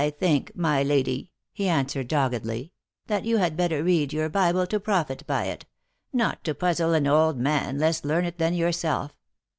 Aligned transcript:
1 0.01 0.13
think, 0.13 0.51
my 0.55 0.81
lady," 0.81 1.29
he 1.53 1.67
answered, 1.69 2.07
doggedly," 2.07 2.71
that 3.05 3.23
you 3.23 3.37
had 3.37 3.55
better 3.55 3.83
read 3.83 4.11
your 4.11 4.29
Bible 4.29 4.65
to 4.65 4.79
profit 4.79 5.23
by 5.27 5.43
it; 5.45 5.67
not 6.11 6.43
to 6.43 6.55
puzzle 6.55 6.95
an 6.95 7.05
old 7.05 7.37
man 7.37 7.77
less 7.77 8.03
learned 8.03 8.33
than 8.39 8.55
yourself. 8.55 9.15